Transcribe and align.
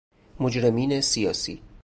مجرمین 0.39 1.01
سیاسی 1.01 1.61